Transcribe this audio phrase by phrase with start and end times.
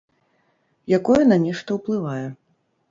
[0.99, 2.27] Якое на нешта ўплывае.